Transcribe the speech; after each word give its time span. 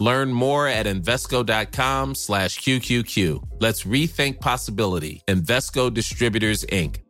Learn 0.00 0.32
more 0.32 0.66
at 0.66 0.86
Invesco.com 0.86 2.14
slash 2.14 2.58
QQQ. 2.60 3.42
Let's 3.60 3.84
rethink 3.84 4.40
possibility. 4.40 5.22
Invesco 5.28 5.90
Distributors, 5.90 6.64
Inc. 6.72 7.04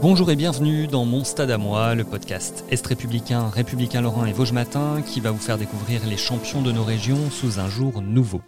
Bonjour 0.00 0.30
et 0.30 0.36
bienvenue 0.36 0.86
dans 0.86 1.06
Mon 1.06 1.24
Stade 1.24 1.50
à 1.50 1.56
moi, 1.56 1.94
le 1.94 2.04
podcast 2.04 2.64
Est 2.70 2.86
républicain, 2.86 3.48
républicain 3.48 4.02
Lorrain 4.02 4.26
et 4.26 4.32
Vosges 4.32 4.52
Matin 4.52 5.00
qui 5.00 5.20
va 5.20 5.30
vous 5.30 5.38
faire 5.38 5.56
découvrir 5.56 6.04
les 6.06 6.18
champions 6.18 6.60
de 6.60 6.72
nos 6.72 6.84
régions 6.84 7.30
sous 7.30 7.58
un 7.58 7.70
jour 7.70 8.02
nouveau. 8.02 8.42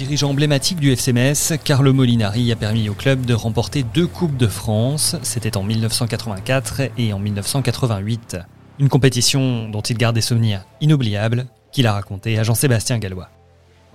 Dirigeant 0.00 0.30
emblématique 0.30 0.80
du 0.80 0.90
FCMS, 0.92 1.58
Carlo 1.62 1.92
Molinari 1.92 2.50
a 2.52 2.56
permis 2.56 2.88
au 2.88 2.94
club 2.94 3.26
de 3.26 3.34
remporter 3.34 3.82
deux 3.82 4.06
Coupes 4.06 4.38
de 4.38 4.46
France, 4.46 5.14
c'était 5.22 5.58
en 5.58 5.62
1984 5.62 6.80
et 6.96 7.12
en 7.12 7.18
1988. 7.18 8.38
Une 8.78 8.88
compétition 8.88 9.68
dont 9.68 9.82
il 9.82 9.98
garde 9.98 10.14
des 10.14 10.22
souvenirs 10.22 10.64
inoubliables, 10.80 11.44
qu'il 11.70 11.86
a 11.86 11.92
raconté 11.92 12.38
à 12.38 12.44
Jean-Sébastien 12.44 12.96
Gallois. 12.98 13.28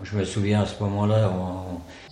Je 0.03 0.15
me 0.15 0.25
souviens 0.25 0.61
à 0.61 0.67
ce 0.67 0.79
moment-là, 0.83 1.31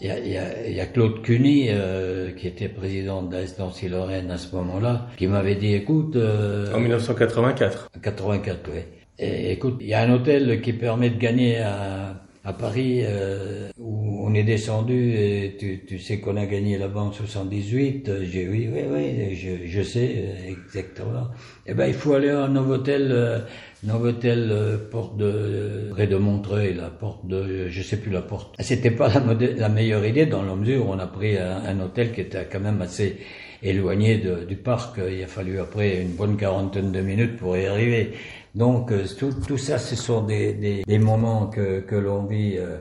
il 0.02 0.08
y, 0.08 0.80
a 0.80 0.86
Claude 0.88 1.22
Cuny, 1.22 1.68
euh, 1.70 2.32
qui 2.32 2.48
était 2.48 2.70
président 2.70 3.22
de 3.22 3.36
la 3.36 3.90
Lorraine 3.90 4.32
à 4.32 4.40
ce 4.40 4.56
moment-là, 4.56 5.06
qui 5.18 5.28
m'avait 5.28 5.54
dit, 5.54 5.76
écoute... 5.76 6.16
Euh, 6.16 6.74
en 6.74 6.80
1984 6.80 7.92
84, 8.02 8.72
oui. 8.74 8.80
écoute, 9.20 9.78
il 9.82 9.88
y 9.88 9.94
a 9.94 10.02
un 10.02 10.12
hôtel 10.12 10.62
qui 10.62 10.74
permet 10.74 11.12
de 11.12 11.20
gagner 11.20 11.60
à 11.60 12.23
à 12.46 12.52
Paris 12.52 13.02
euh, 13.04 13.70
où 13.80 14.28
on 14.28 14.34
est 14.34 14.44
descendu 14.44 15.14
et 15.14 15.56
tu, 15.58 15.86
tu 15.86 15.98
sais 15.98 16.20
qu'on 16.20 16.36
a 16.36 16.46
gagné 16.46 16.78
là-bas 16.78 17.00
en 17.02 17.12
78. 17.12 18.12
J'ai 18.24 18.50
oui, 18.50 18.70
oui, 18.72 18.82
oui, 18.90 19.36
je, 19.36 19.66
je 19.66 19.82
sais 19.82 20.26
exactement. 20.48 21.30
Eh 21.66 21.74
ben, 21.74 21.88
il 21.88 21.94
faut 21.94 22.14
aller 22.14 22.30
à 22.30 22.50
Novotel, 22.50 23.10
euh, 23.12 23.40
Novotel 23.84 24.50
euh, 24.52 24.78
porte 24.78 25.16
de 25.16 25.88
près 25.92 26.08
de 26.08 26.18
Montreuil, 26.18 26.74
la 26.74 26.90
porte 26.90 27.26
de, 27.28 27.70
je 27.70 27.82
sais 27.82 27.98
plus 27.98 28.12
la 28.12 28.22
porte. 28.22 28.54
C'était 28.60 28.92
pas 28.92 29.08
la, 29.08 29.22
la 29.34 29.70
meilleure 29.70 30.06
idée 30.06 30.26
dans 30.26 30.44
la 30.44 30.56
mesure 30.56 30.88
où 30.88 30.92
on 30.92 31.00
a 31.00 31.08
pris 31.08 31.38
un, 31.38 31.64
un 31.66 31.80
hôtel 31.80 32.12
qui 32.12 32.22
était 32.22 32.48
quand 32.52 32.60
même 32.60 32.82
assez 32.82 33.20
éloigné 33.64 34.18
de, 34.18 34.44
du 34.44 34.56
parc. 34.56 35.00
Il 35.10 35.24
a 35.24 35.28
fallu 35.28 35.60
après 35.60 36.02
une 36.02 36.12
bonne 36.12 36.38
quarantaine 36.38 36.92
de 36.92 37.02
minutes 37.02 37.38
pour 37.38 37.58
y 37.58 37.66
arriver. 37.66 38.14
Donc 38.56 38.92
euh, 38.92 39.06
tout, 39.18 39.34
tout 39.48 39.58
ça, 39.58 39.78
ce 39.80 39.96
sont 39.96 40.22
des, 40.22 40.54
des, 40.54 40.84
des 40.86 41.00
moments 41.00 41.48
que, 41.48 41.80
que 41.80 41.96
l'on 41.96 42.24
vit 42.24 42.58
euh, 42.58 42.78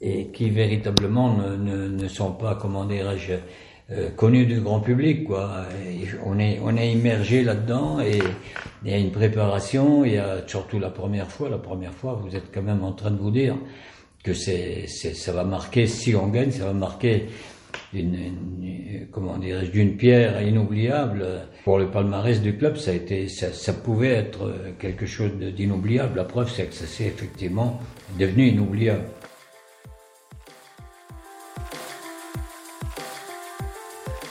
et 0.00 0.28
qui 0.28 0.48
véritablement 0.48 1.36
ne, 1.36 1.56
ne, 1.56 1.88
ne 1.88 2.08
sont 2.08 2.32
pas, 2.32 2.54
comment 2.54 2.86
dirais-je, 2.86 3.34
euh, 3.92 4.08
connus 4.16 4.46
du 4.46 4.60
grand 4.60 4.80
public. 4.80 5.24
Quoi. 5.24 5.66
on 6.24 6.38
est, 6.38 6.58
on 6.62 6.76
est 6.76 6.92
immergé 6.92 7.42
là-dedans 7.42 8.00
et 8.00 8.20
il 8.84 8.90
y 8.90 8.94
a 8.94 8.98
une 8.98 9.10
préparation. 9.10 10.04
Il 10.04 10.14
y 10.14 10.18
a 10.18 10.46
surtout 10.46 10.78
la 10.78 10.90
première 10.90 11.30
fois. 11.30 11.50
La 11.50 11.58
première 11.58 11.92
fois, 11.92 12.18
vous 12.22 12.34
êtes 12.34 12.50
quand 12.54 12.62
même 12.62 12.82
en 12.82 12.92
train 12.92 13.10
de 13.10 13.18
vous 13.18 13.32
dire 13.32 13.56
que 14.22 14.32
c'est, 14.34 14.86
ça 14.86 15.32
va 15.32 15.44
marquer, 15.44 15.86
si 15.86 16.14
on 16.14 16.28
gagne, 16.28 16.50
ça 16.50 16.66
va 16.66 16.72
marquer 16.72 17.26
d'une 17.92 19.08
comment 19.10 19.38
dirais 19.38 19.66
d'une 19.66 19.96
pierre 19.96 20.42
inoubliable. 20.42 21.24
Pour 21.64 21.78
le 21.78 21.90
palmarès 21.90 22.40
du 22.40 22.56
club 22.56 22.76
ça 22.76 22.92
a 22.92 22.94
été 22.94 23.28
ça, 23.28 23.52
ça 23.52 23.72
pouvait 23.72 24.12
être 24.12 24.52
quelque 24.78 25.06
chose 25.06 25.32
d'inoubliable. 25.32 26.16
La 26.16 26.24
preuve 26.24 26.50
c'est 26.50 26.66
que 26.66 26.74
ça 26.74 26.86
s'est 26.86 27.06
effectivement 27.06 27.80
devenu 28.18 28.48
inoubliable. 28.48 29.04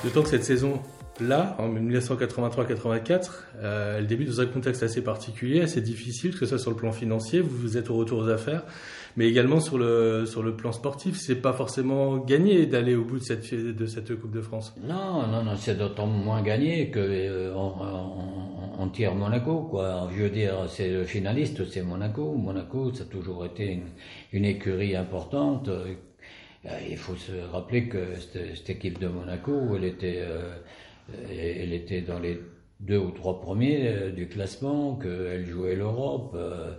D'autant 0.04 0.24
que 0.24 0.30
cette 0.30 0.46
saison 0.46 0.80
là, 1.22 1.56
en 1.60 1.70
1983-84, 1.74 3.30
euh, 3.58 3.98
elle 3.98 4.08
débute 4.08 4.30
dans 4.30 4.42
un 4.42 4.46
contexte 4.46 4.84
assez 4.84 5.04
particulier, 5.04 5.62
assez 5.62 5.82
difficile, 5.82 6.32
que 6.32 6.40
ce 6.40 6.46
soit 6.48 6.60
sur 6.60 6.72
le 6.72 6.78
plan 6.78 6.92
financier, 6.92 7.42
vous, 7.42 7.56
vous 7.56 7.78
êtes 7.78 7.90
au 7.90 7.96
retour 7.96 8.20
aux 8.20 8.30
affaires, 8.30 8.64
mais 9.16 9.28
également 9.28 9.60
sur 9.60 9.78
le, 9.78 10.26
sur 10.26 10.44
le 10.44 10.56
plan 10.56 10.72
sportif. 10.72 11.18
C'est 11.18 11.42
pas 11.42 11.54
forcément 11.54 12.18
gagné 12.18 12.66
d'aller 12.66 12.96
au 12.96 13.04
bout 13.04 13.20
de 13.20 13.24
cette, 13.24 13.54
de 13.54 13.86
cette 13.86 14.20
Coupe 14.20 14.32
de 14.32 14.42
France. 14.42 14.76
Non, 14.82 15.28
non, 15.28 15.44
non, 15.44 15.56
c'est 15.56 15.78
d'autant 15.78 16.08
moins 16.08 16.42
gagné 16.42 16.90
que 16.90 17.00
euh, 17.00 17.54
on, 17.56 18.88
tire 18.90 19.14
Monaco, 19.14 19.68
quoi. 19.70 20.10
Je 20.16 20.24
veux 20.24 20.30
dire, 20.30 20.66
c'est 20.68 20.90
le 20.90 21.04
finaliste, 21.04 21.70
c'est 21.70 21.84
Monaco. 21.84 22.34
Monaco, 22.34 22.92
ça 22.94 23.04
a 23.04 23.06
toujours 23.06 23.46
été 23.46 23.82
une, 24.34 24.46
écurie 24.46 24.96
importante. 24.96 25.68
Euh, 25.68 25.94
il 26.90 26.98
faut 26.98 27.16
se 27.16 27.32
rappeler 27.52 27.88
que 27.88 28.16
cette, 28.16 28.58
cette 28.58 28.70
équipe 28.72 29.00
de 29.00 29.08
Monaco, 29.08 29.76
elle 29.76 29.84
était, 29.84 30.22
euh, 30.22 30.56
elle 31.30 31.74
était 31.74 32.02
dans 32.02 32.20
les 32.20 32.40
deux 32.80 32.98
ou 32.98 33.12
trois 33.12 33.42
premiers 33.42 33.88
euh, 33.88 34.12
du 34.12 34.28
classement, 34.28 34.96
qu'elle 34.96 35.46
jouait 35.46 35.76
l'Europe. 35.76 36.34
Euh, 36.36 36.74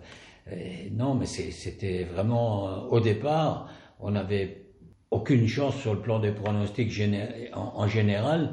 non, 0.92 1.14
mais 1.14 1.26
c'était 1.26 2.04
vraiment 2.04 2.68
euh, 2.68 2.80
au 2.90 3.00
départ, 3.00 3.68
on 4.00 4.12
n'avait 4.12 4.66
aucune 5.10 5.46
chance 5.46 5.76
sur 5.76 5.94
le 5.94 6.00
plan 6.00 6.18
des 6.18 6.32
pronostics 6.32 6.92
en, 7.52 7.88
général. 7.88 8.52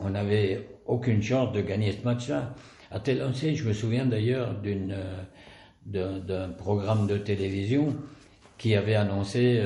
On 0.00 0.10
n'avait 0.10 0.68
aucune 0.86 1.22
chance 1.22 1.52
de 1.52 1.60
gagner 1.60 1.92
ce 1.92 2.02
match-là. 2.04 2.54
À 2.90 2.98
tel 2.98 3.22
je 3.34 3.68
me 3.68 3.72
souviens 3.72 4.06
d'ailleurs 4.06 4.54
d'une 4.60 4.96
d'un 5.84 6.48
programme 6.50 7.06
de 7.06 7.18
télévision 7.18 7.96
qui 8.58 8.74
avait 8.74 8.94
annoncé 8.94 9.62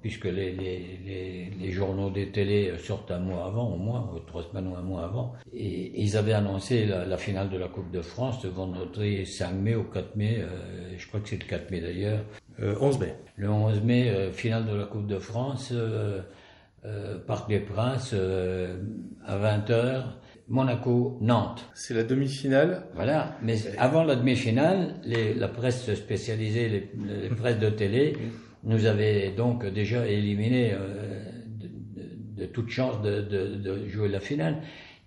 puisque 0.00 0.24
les, 0.24 0.52
les, 0.52 1.50
les, 1.58 1.72
journaux 1.72 2.10
des 2.10 2.30
télés 2.30 2.72
sortent 2.78 3.10
un 3.10 3.18
mois 3.18 3.46
avant, 3.46 3.68
au 3.72 3.76
moins, 3.76 4.10
trois 4.26 4.42
semaines 4.42 4.68
ou 4.68 4.76
un 4.76 4.82
mois 4.82 5.04
avant, 5.04 5.34
et 5.52 6.00
ils 6.00 6.16
avaient 6.16 6.32
annoncé 6.32 6.86
la, 6.86 7.16
finale 7.18 7.50
de 7.50 7.58
la 7.58 7.68
Coupe 7.68 7.90
de 7.90 8.00
France 8.00 8.42
le 8.44 8.50
vendredi 8.50 9.26
5 9.26 9.52
mai 9.52 9.74
au 9.74 9.84
4 9.84 10.16
mai, 10.16 10.38
euh, 10.40 10.96
je 10.96 11.06
crois 11.06 11.20
que 11.20 11.28
c'est 11.28 11.42
le 11.42 11.48
4 11.48 11.70
mai 11.70 11.80
d'ailleurs. 11.80 12.20
11 12.58 12.96
euh, 12.96 13.00
mai. 13.00 13.14
Le 13.36 13.50
11 13.50 13.82
mai, 13.82 14.10
euh, 14.10 14.32
finale 14.32 14.66
de 14.66 14.74
la 14.74 14.84
Coupe 14.84 15.06
de 15.06 15.18
France, 15.18 15.72
Parc 17.26 17.48
des 17.48 17.60
Princes, 17.60 18.14
à 19.26 19.38
20h. 19.38 20.04
Monaco, 20.48 21.18
Nantes. 21.20 21.68
C'est 21.74 21.94
la 21.94 22.04
demi-finale. 22.04 22.86
Voilà, 22.94 23.36
mais 23.42 23.56
avant 23.78 24.02
la 24.02 24.16
demi-finale, 24.16 24.94
la 25.04 25.48
presse 25.48 25.94
spécialisée, 25.94 26.68
les, 26.68 26.90
les 27.22 27.28
presses 27.28 27.58
de 27.58 27.70
télé, 27.70 28.16
nous 28.64 28.86
avait 28.86 29.30
donc 29.30 29.66
déjà 29.66 30.06
éliminé 30.06 30.72
euh, 30.72 31.22
de, 31.46 32.42
de, 32.42 32.46
toute 32.46 32.70
chance 32.70 33.00
de, 33.02 33.20
de, 33.20 33.56
de, 33.56 33.88
jouer 33.88 34.08
la 34.08 34.20
finale, 34.20 34.62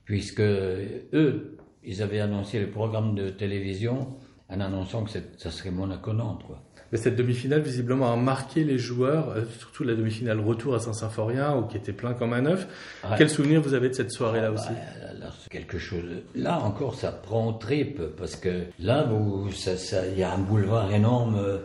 puisque 0.05 0.41
eux, 0.41 1.57
ils 1.83 2.01
avaient 2.01 2.19
annoncé 2.19 2.59
le 2.59 2.69
programme 2.69 3.15
de 3.15 3.29
télévision 3.29 4.15
en 4.49 4.59
annonçant 4.59 5.03
que 5.03 5.11
ça 5.11 5.51
serait 5.51 5.71
Monaco-Nantes. 5.71 6.45
Mais 6.91 6.97
cette 6.97 7.15
demi-finale, 7.15 7.61
visiblement, 7.61 8.11
a 8.11 8.15
marqué 8.15 8.63
les 8.63 8.77
joueurs, 8.77 9.29
euh, 9.29 9.43
surtout 9.59 9.83
la 9.83 9.95
demi-finale 9.95 10.39
retour 10.39 10.75
à 10.75 10.79
Saint-Symphorien, 10.79 11.65
qui 11.69 11.77
était 11.77 11.93
plein 11.93 12.13
comme 12.13 12.33
un 12.33 12.45
œuf. 12.45 12.67
Quel 13.17 13.29
souvenir 13.29 13.61
vous 13.61 13.73
avez 13.73 13.89
de 13.89 13.93
cette 13.93 14.11
soirée-là 14.11 14.47
ah, 14.49 14.53
aussi 14.53 14.69
bah, 15.19 15.27
Quelque 15.49 15.77
chose. 15.77 16.03
Là 16.35 16.59
encore, 16.59 16.95
ça 16.95 17.11
prend 17.11 17.53
trip, 17.53 18.01
parce 18.17 18.35
que 18.35 18.65
là, 18.79 19.07
il 19.47 19.55
ça, 19.55 19.77
ça, 19.77 20.05
y 20.07 20.23
a 20.23 20.33
un 20.33 20.39
boulevard 20.39 20.91
énorme. 20.93 21.35
Euh, 21.37 21.57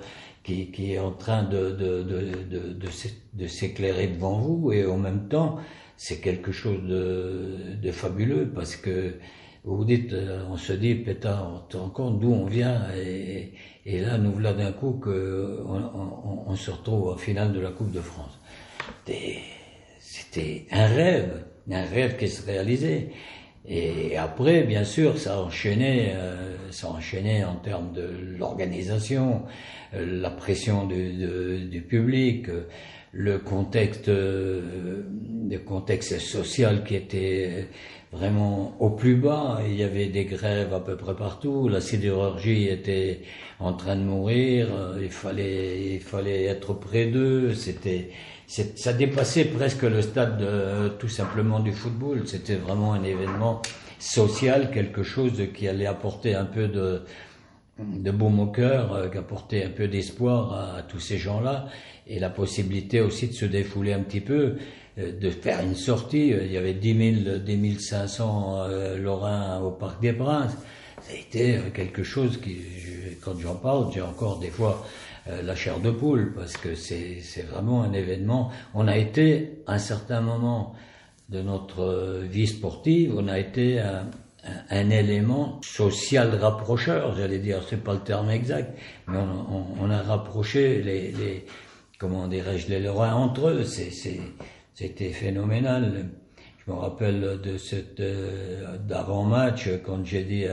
qui, 0.45 0.71
qui 0.71 0.93
est 0.93 1.01
en 1.01 1.11
train 1.11 1.43
de, 1.43 1.73
de, 1.73 2.05
de, 2.05 2.21
de, 2.49 2.89
de 3.33 3.47
s'éclairer 3.49 4.07
devant 4.07 4.39
vous 4.39 4.71
et 4.71 4.87
en 4.87 4.97
même 4.97 5.27
temps 5.27 5.59
c'est 5.97 6.21
quelque 6.21 6.53
chose 6.53 6.83
de, 6.85 7.75
de 7.83 7.91
fabuleux 7.91 8.49
parce 8.55 8.77
que 8.77 9.15
vous 9.75 9.85
dites, 9.85 10.13
euh, 10.13 10.45
on 10.49 10.57
se 10.57 10.73
dit, 10.73 10.95
pétard, 10.95 11.53
on 11.53 11.59
te 11.69 11.77
rend 11.77 11.89
compte 11.89 12.21
d'où 12.21 12.33
on 12.33 12.47
vient 12.47 12.83
et, 12.97 13.53
et 13.85 14.01
là 14.01 14.17
nous 14.17 14.33
voilà 14.33 14.53
d'un 14.53 14.71
coup 14.71 14.93
que 14.93 15.61
on, 15.67 16.47
on, 16.47 16.55
se 16.55 16.71
retrouve 16.71 17.09
en 17.09 17.17
finale 17.17 17.53
de 17.53 17.59
la 17.59 17.71
Coupe 17.71 17.91
de 17.91 18.01
France. 18.01 18.39
C'était 19.99 20.67
un 20.71 20.87
rêve, 20.87 21.45
un 21.71 21.85
rêve 21.85 22.17
qui 22.17 22.29
se 22.29 22.47
réalisait. 22.47 23.11
Et 23.69 24.17
après, 24.17 24.63
bien 24.63 24.85
sûr, 24.85 25.19
ça 25.19 25.35
a 25.35 25.39
enchaîné, 25.41 26.13
euh, 26.15 26.71
ça 26.71 26.87
a 26.87 26.91
enchaîné 26.91 27.45
en 27.45 27.57
termes 27.57 27.93
de 27.93 28.09
l'organisation, 28.39 29.43
euh, 29.95 30.21
la 30.21 30.31
pression 30.31 30.87
du, 30.87 31.67
du 31.69 31.83
public, 31.83 32.47
le 33.11 33.39
contexte, 33.39 34.09
le 34.09 35.59
contexte 35.65 36.21
social 36.21 36.85
qui 36.85 36.95
était 36.95 37.67
vraiment 38.13 38.77
au 38.81 38.91
plus 38.91 39.17
bas. 39.17 39.61
Il 39.67 39.77
y 39.77 39.83
avait 39.83 40.07
des 40.07 40.25
grèves 40.25 40.73
à 40.73 40.81
peu 40.81 40.97
près 40.97 41.15
partout. 41.15 41.69
La 41.69 41.81
sidérurgie 41.81 42.69
était 42.69 43.21
en 43.61 43.73
train 43.73 43.97
de 43.97 44.03
mourir. 44.03 44.69
Il 45.01 45.11
fallait, 45.11 45.95
il 45.95 46.01
fallait 46.01 46.45
être 46.45 46.75
près 46.75 47.07
d'eux. 47.07 47.55
C'était, 47.55 48.11
ça 48.47 48.93
dépassait 48.93 49.47
presque 49.47 49.83
le 49.83 50.03
stade 50.03 50.39
de, 50.39 50.89
tout 50.99 51.09
simplement 51.09 51.61
du 51.61 51.73
football. 51.73 52.23
C'était 52.27 52.57
vraiment 52.57 52.93
un 52.93 53.03
événement 53.03 53.63
social, 53.99 54.71
quelque 54.71 55.03
chose 55.03 55.43
qui 55.55 55.69
allait 55.69 55.87
apporter 55.87 56.35
un 56.35 56.45
peu 56.45 56.69
de, 56.69 57.03
de 57.79 58.11
baume 58.11 58.41
au 58.41 58.47
cœur, 58.47 59.11
qui 59.11 59.19
apportait 59.19 59.65
un 59.65 59.71
peu 59.71 59.89
d'espoir 59.89 60.77
à 60.77 60.83
tous 60.83 61.01
ces 61.01 61.19
gens-là, 61.19 61.67
et 62.07 62.19
la 62.19 62.31
possibilité 62.31 63.01
aussi 63.01 63.29
de 63.29 63.33
se 63.33 63.47
défouler 63.47 63.93
un 63.93 64.01
petit 64.01 64.21
peu. 64.21 64.57
Euh, 64.99 65.13
de 65.13 65.29
faire 65.31 65.61
une 65.63 65.75
sortie. 65.75 66.33
Euh, 66.33 66.45
il 66.45 66.53
y 66.53 66.57
avait 66.57 66.73
10 66.73 67.25
000, 67.25 67.39
10 67.39 67.81
500 67.81 68.57
euh, 68.57 68.99
Lorrains 68.99 69.61
au 69.61 69.71
Parc 69.71 70.01
des 70.01 70.15
Princes. 70.15 70.57
Ça 71.03 71.13
a 71.13 71.17
été 71.17 71.59
quelque 71.75 72.03
chose 72.03 72.41
qui, 72.41 72.57
quand 73.21 73.39
j'en 73.39 73.57
parle, 73.57 73.93
j'ai 73.93 74.01
encore 74.01 74.39
des 74.39 74.51
fois 74.51 74.85
la 75.27 75.55
chair 75.55 75.79
de 75.81 75.91
poule 75.91 76.33
parce 76.35 76.57
que 76.57 76.75
c'est 76.75 77.47
vraiment 77.51 77.83
un 77.83 77.93
événement. 77.93 78.51
On 78.75 78.89
a 78.89 78.97
été, 78.97 79.63
à 79.67 79.75
un 79.75 79.79
certain 79.79 80.21
moment 80.21 80.75
de 81.29 81.43
notre 81.43 82.23
vie 82.25 82.47
sportive, 82.47 83.15
on 83.17 83.29
a 83.29 83.39
été 83.39 83.79
un, 83.79 84.91
élément 84.91 85.61
social 85.63 86.35
rapprocheur, 86.37 87.15
j'allais 87.17 87.39
dire, 87.39 87.61
c'est 87.69 87.85
pas 87.85 87.95
le 87.95 88.01
terme 88.01 88.31
exact, 88.31 88.77
mais 89.07 89.19
on, 89.81 89.91
a 89.91 90.03
rapproché 90.03 90.83
les, 90.83 91.13
les 91.13 91.47
comment 91.99 92.27
dirais-je, 92.27 92.69
les 92.69 92.81
Lorrains 92.81 93.15
entre 93.15 93.49
eux. 93.49 93.65
C'est 93.65 93.91
c'était 94.77 95.09
phénoménal. 95.09 96.11
Je 96.59 96.71
me 96.71 96.77
rappelle 96.77 97.41
de 97.43 97.57
cette 97.57 98.01
euh, 98.01 98.77
d'avant-match 98.77 99.71
quand 99.87 100.05
j'ai 100.05 100.23
dit 100.23 100.45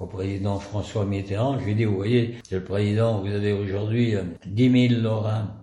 au 0.00 0.06
président 0.06 0.58
François 0.58 1.04
Mitterrand, 1.04 1.60
je 1.60 1.66
lui 1.66 1.72
ai 1.72 1.74
dit, 1.76 1.84
vous 1.84 1.94
voyez, 1.94 2.34
c'est 2.42 2.56
le 2.56 2.64
président, 2.64 3.20
vous 3.20 3.30
avez 3.30 3.52
aujourd'hui 3.52 4.14
10 4.46 4.68
euh, 4.68 4.88
000 4.88 5.02
Lorrains 5.02 5.54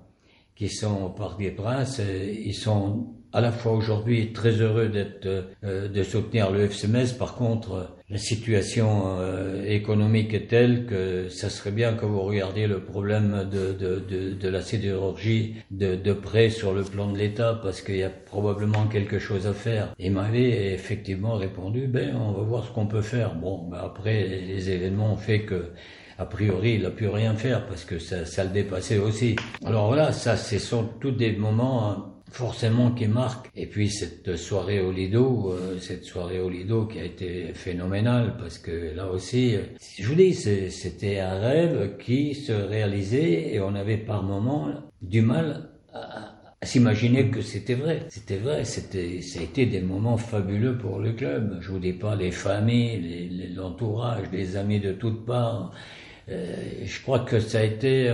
qui 0.55 0.69
sont 0.69 1.03
au 1.03 1.09
Parc 1.09 1.39
des 1.39 1.51
Princes, 1.51 1.99
ils 1.99 2.53
sont 2.53 3.15
à 3.33 3.41
la 3.41 3.51
fois 3.51 3.73
aujourd'hui 3.73 4.31
très 4.31 4.51
heureux 4.51 4.87
d'être 4.87 5.25
euh, 5.63 5.89
de 5.89 6.03
soutenir 6.03 6.51
le 6.51 6.69
FCMS. 6.69 7.17
Par 7.17 7.35
contre, 7.35 7.98
la 8.09 8.17
situation 8.17 9.19
euh, 9.19 9.63
économique 9.65 10.33
est 10.33 10.47
telle 10.47 10.85
que 10.87 11.29
ça 11.29 11.49
serait 11.49 11.71
bien 11.71 11.93
que 11.93 12.05
vous 12.05 12.21
regardiez 12.21 12.65
le 12.65 12.83
problème 12.83 13.47
de, 13.51 13.71
de, 13.73 13.99
de, 13.99 14.33
de 14.33 14.49
la 14.49 14.61
sidérurgie 14.61 15.55
de, 15.69 15.95
de 15.95 16.13
près 16.13 16.49
sur 16.49 16.73
le 16.73 16.83
plan 16.83 17.11
de 17.11 17.17
l'État 17.17 17.59
parce 17.61 17.81
qu'il 17.81 17.97
y 17.97 18.03
a 18.03 18.09
probablement 18.09 18.87
quelque 18.87 19.19
chose 19.19 19.45
à 19.45 19.53
faire. 19.53 19.93
Il 19.99 20.13
m'avait 20.13 20.73
effectivement 20.73 21.35
répondu, 21.35 21.87
ben 21.87 22.15
on 22.15 22.31
va 22.31 22.41
voir 22.41 22.65
ce 22.65 22.71
qu'on 22.71 22.87
peut 22.87 23.03
faire. 23.03 23.35
Bon, 23.35 23.67
ben 23.69 23.79
après 23.83 24.27
les 24.27 24.71
événements 24.71 25.13
ont 25.13 25.17
fait 25.17 25.41
que 25.41 25.71
a 26.17 26.25
priori, 26.25 26.73
il 26.73 26.81
n'a 26.81 26.89
pu 26.89 27.07
rien 27.07 27.33
faire 27.33 27.65
parce 27.67 27.85
que 27.85 27.97
ça, 27.97 28.25
ça 28.25 28.43
le 28.43 28.49
dépassait 28.49 28.97
aussi. 28.97 29.37
Alors 29.65 29.87
voilà, 29.87 30.11
ça, 30.11 30.35
ce 30.35 30.59
sont 30.59 30.83
tous 30.99 31.11
des 31.11 31.31
moments 31.31 32.18
forcément 32.31 32.91
qui 32.91 33.07
marque. 33.07 33.49
Et 33.55 33.65
puis 33.65 33.89
cette 33.89 34.35
soirée 34.35 34.79
au 34.79 34.91
Lido, 34.91 35.51
euh, 35.51 35.79
cette 35.79 36.05
soirée 36.05 36.39
au 36.39 36.49
Lido 36.49 36.85
qui 36.85 36.99
a 36.99 37.03
été 37.03 37.53
phénoménale 37.53 38.35
parce 38.37 38.57
que 38.57 38.95
là 38.95 39.07
aussi, 39.09 39.55
euh, 39.55 39.63
je 39.97 40.07
vous 40.07 40.15
dis, 40.15 40.33
c'était 40.33 41.19
un 41.19 41.39
rêve 41.39 41.97
qui 41.97 42.35
se 42.35 42.51
réalisait 42.51 43.53
et 43.53 43.59
on 43.59 43.75
avait 43.75 43.97
par 43.97 44.23
moments 44.23 44.69
du 45.01 45.21
mal 45.21 45.69
à, 45.93 46.35
s'imaginer 46.61 47.29
que 47.29 47.41
c'était 47.41 47.75
vrai. 47.75 48.05
C'était 48.09 48.37
vrai, 48.37 48.65
c'était, 48.65 49.21
ça 49.21 49.39
a 49.39 49.43
été 49.43 49.65
des 49.65 49.81
moments 49.81 50.17
fabuleux 50.17 50.77
pour 50.77 50.99
le 50.99 51.13
club. 51.13 51.57
Je 51.61 51.71
vous 51.71 51.79
dis 51.79 51.93
pas 51.93 52.15
les 52.15 52.31
familles, 52.31 53.53
l'entourage, 53.55 54.25
les, 54.33 54.57
amis 54.57 54.79
de 54.79 54.91
toutes 54.91 55.25
parts. 55.25 55.71
Euh, 56.27 56.55
je 56.83 57.01
crois 57.01 57.19
que 57.19 57.39
ça 57.39 57.59
a 57.59 57.63
été 57.63 58.09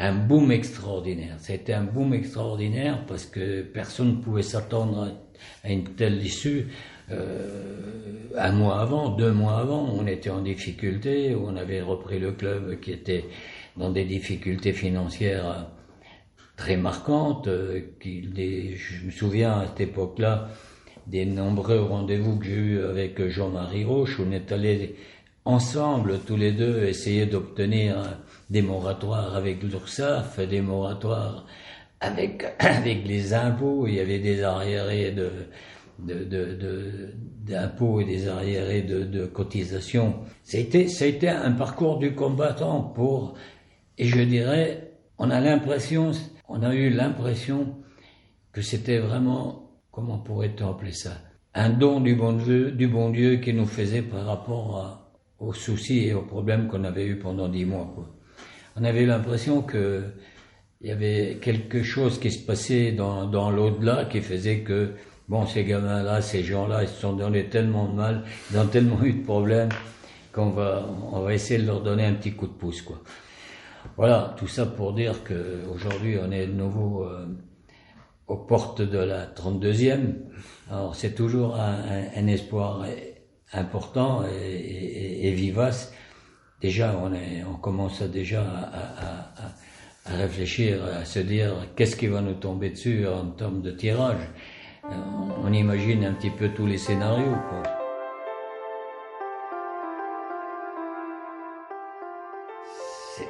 un 0.00 0.14
boom 0.14 0.50
extraordinaire. 0.50 1.36
C'était 1.38 1.74
un 1.74 1.84
boom 1.84 2.14
extraordinaire 2.14 3.04
parce 3.06 3.26
que 3.26 3.60
personne 3.62 4.16
ne 4.16 4.22
pouvait 4.22 4.42
s'attendre 4.42 5.14
à 5.62 5.70
une 5.70 5.84
telle 5.84 6.24
issue. 6.24 6.68
Euh, 7.10 8.30
un 8.36 8.52
mois 8.52 8.80
avant, 8.80 9.10
deux 9.10 9.32
mois 9.32 9.58
avant, 9.58 9.84
on 9.84 10.06
était 10.06 10.30
en 10.30 10.40
difficulté, 10.40 11.34
on 11.34 11.54
avait 11.54 11.82
repris 11.82 12.18
le 12.18 12.32
club 12.32 12.80
qui 12.80 12.92
était 12.92 13.26
dans 13.76 13.90
des 13.90 14.04
difficultés 14.04 14.72
financières 14.72 15.68
très 16.56 16.78
marquantes. 16.78 17.48
Euh, 17.48 17.82
je 18.02 19.04
me 19.04 19.10
souviens 19.10 19.60
à 19.60 19.66
cette 19.66 19.80
époque-là 19.80 20.48
des 21.06 21.26
nombreux 21.26 21.80
rendez-vous 21.80 22.38
que 22.38 22.46
j'ai 22.46 22.54
eus 22.54 22.82
avec 22.82 23.28
Jean-Marie 23.28 23.84
Roche, 23.84 24.18
où 24.18 24.24
on 24.26 24.32
est 24.32 24.50
allé 24.50 24.94
ensemble, 25.44 26.20
tous 26.20 26.36
les 26.36 26.52
deux, 26.52 26.84
essayer 26.84 27.26
d'obtenir 27.26 27.96
des 28.50 28.62
moratoires 28.62 29.36
avec 29.36 29.62
l'URSSAF, 29.62 30.40
des 30.40 30.60
moratoires 30.60 31.46
avec, 32.00 32.44
avec 32.58 33.06
les 33.06 33.32
impôts. 33.32 33.86
Il 33.86 33.94
y 33.94 34.00
avait 34.00 34.18
des 34.18 34.42
arriérés 34.42 35.12
de, 35.12 35.30
d'impôts 35.98 38.00
de, 38.00 38.04
de, 38.04 38.10
et 38.10 38.16
des 38.16 38.28
arriérés 38.28 38.82
de, 38.82 39.04
de 39.04 39.26
cotisations. 39.26 40.16
C'était, 40.42 40.86
été 40.86 41.28
un 41.28 41.52
parcours 41.52 41.98
du 41.98 42.14
combattant 42.14 42.82
pour, 42.82 43.34
et 43.96 44.06
je 44.06 44.20
dirais, 44.20 44.92
on 45.18 45.30
a 45.30 45.40
l'impression, 45.40 46.10
on 46.48 46.62
a 46.62 46.74
eu 46.74 46.90
l'impression 46.90 47.76
que 48.52 48.62
c'était 48.62 48.98
vraiment, 48.98 49.70
comment 49.92 50.18
pourrait-on 50.18 50.70
appeler 50.70 50.92
ça, 50.92 51.12
un 51.54 51.70
don 51.70 52.00
du 52.00 52.16
bon 52.16 52.32
Dieu, 52.32 52.72
du 52.72 52.88
bon 52.88 53.10
Dieu 53.10 53.36
qui 53.36 53.52
nous 53.52 53.66
faisait 53.66 54.02
par 54.02 54.24
rapport 54.24 55.06
aux 55.38 55.52
soucis 55.52 56.06
et 56.06 56.14
aux 56.14 56.22
problèmes 56.22 56.66
qu'on 56.66 56.84
avait 56.84 57.06
eu 57.06 57.18
pendant 57.18 57.48
dix 57.48 57.64
mois. 57.64 57.90
Quoi 57.94 58.08
on 58.80 58.84
avait 58.84 59.06
l'impression 59.06 59.62
que 59.62 60.02
il 60.80 60.88
y 60.88 60.92
avait 60.92 61.38
quelque 61.42 61.82
chose 61.82 62.18
qui 62.18 62.30
se 62.30 62.38
passait 62.38 62.92
dans, 62.92 63.50
l'au-delà 63.50 64.06
qui 64.06 64.22
faisait 64.22 64.60
que, 64.60 64.94
bon, 65.28 65.44
ces 65.44 65.64
gamins-là, 65.64 66.22
ces 66.22 66.42
gens-là, 66.42 66.84
ils 66.84 66.88
se 66.88 67.02
sont 67.02 67.12
donné 67.12 67.50
tellement 67.50 67.86
de 67.86 67.94
mal, 67.94 68.24
ils 68.50 68.58
ont 68.58 68.66
tellement 68.66 69.02
eu 69.02 69.12
de 69.12 69.22
problèmes 69.22 69.68
qu'on 70.32 70.48
va, 70.50 70.88
on 71.12 71.20
va 71.20 71.34
essayer 71.34 71.60
de 71.60 71.66
leur 71.66 71.82
donner 71.82 72.06
un 72.06 72.14
petit 72.14 72.32
coup 72.32 72.46
de 72.46 72.52
pouce, 72.52 72.80
quoi. 72.80 73.02
Voilà, 73.98 74.34
tout 74.38 74.46
ça 74.46 74.64
pour 74.64 74.94
dire 74.94 75.22
que 75.22 75.66
aujourd'hui 75.70 76.16
on 76.22 76.30
est 76.30 76.46
de 76.46 76.52
nouveau 76.52 77.04
euh, 77.04 77.26
aux 78.26 78.36
portes 78.36 78.80
de 78.82 78.98
la 78.98 79.26
32e. 79.26 80.14
Alors 80.70 80.94
c'est 80.94 81.14
toujours 81.14 81.56
un, 81.56 82.26
espoir 82.26 82.86
important 83.52 84.22
et 84.24 85.32
vivace 85.32 85.92
déjà, 86.60 86.94
on, 86.96 87.54
commence 87.54 88.02
déjà 88.02 88.42
à, 90.06 90.14
réfléchir, 90.16 90.82
à 90.84 91.04
se 91.04 91.20
dire 91.20 91.52
qu'est-ce 91.76 91.96
qui 91.96 92.06
va 92.06 92.20
nous 92.20 92.34
tomber 92.34 92.70
dessus 92.70 93.06
en 93.06 93.26
termes 93.26 93.62
de 93.62 93.70
tirage? 93.70 94.22
Euh, 94.84 94.88
on 95.42 95.52
imagine 95.52 96.04
un 96.04 96.12
petit 96.12 96.30
peu 96.30 96.48
tous 96.48 96.66
les 96.66 96.78
scénarios. 96.78 97.36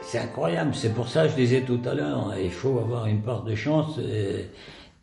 C'est 0.02 0.18
incroyable, 0.18 0.74
c'est 0.74 0.94
pour 0.94 1.08
ça 1.08 1.24
que 1.24 1.30
je 1.30 1.36
disais 1.36 1.62
tout 1.62 1.80
à 1.84 1.94
l'heure, 1.94 2.34
il 2.40 2.50
faut 2.50 2.78
avoir 2.78 3.06
une 3.06 3.22
part 3.22 3.44
de 3.44 3.54
chance 3.54 3.98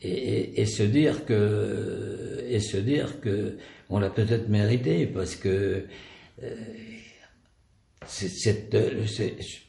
et, 0.01 0.65
se 0.65 0.83
dire 0.83 1.25
que 1.25 2.45
et 2.49 2.59
se 2.59 2.77
dire 2.77 3.19
que 3.21 3.57
on 3.89 3.99
l'a 3.99 4.09
peut-être 4.09 4.47
mérité 4.49 5.05
parce 5.05 5.35
que 5.35 5.85
euh, 6.43 6.55
c'est, 8.07 8.73
euh, 8.73 9.05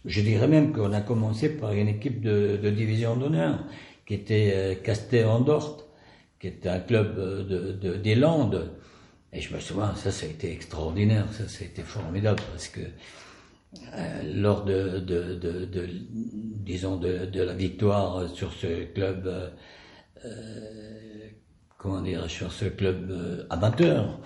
je 0.04 0.20
dirais 0.20 0.48
même 0.48 0.72
qu'on 0.72 0.92
a 0.92 1.00
commencé 1.00 1.48
par 1.56 1.72
une 1.72 1.88
équipe 1.88 2.20
de, 2.20 2.58
de 2.62 2.70
division 2.70 3.16
d'honneur 3.16 3.64
qui 4.06 4.14
était 4.14 4.52
euh, 4.54 4.74
Casté 4.76 5.24
Andort, 5.24 5.84
qui 6.40 6.46
était 6.46 6.68
un 6.68 6.80
club 6.80 7.16
de, 7.16 7.72
de, 7.72 7.94
des 7.96 8.14
Landes. 8.14 8.70
Et 9.32 9.40
je 9.40 9.52
me 9.54 9.60
souviens, 9.60 9.94
ça, 9.96 10.10
ça 10.10 10.24
a 10.26 10.28
été 10.28 10.50
extraordinaire, 10.52 11.26
ça, 11.32 11.48
ça 11.48 11.64
a 11.64 11.66
été 11.66 11.82
formidable 11.82 12.40
parce 12.50 12.68
que 12.68 12.80
euh, 12.80 14.22
lors 14.34 14.64
de, 14.64 15.00
de, 15.00 15.34
de, 15.34 15.88
disons, 16.64 16.96
de 16.96 17.42
la 17.42 17.52
victoire 17.54 18.28
sur 18.30 18.52
ce 18.52 18.84
club, 18.84 19.26
euh, 20.24 21.28
comment 21.76 22.00
dire, 22.00 22.30
sur 22.30 22.52
ce 22.52 22.66
club 22.66 23.46
amateur, 23.50 24.20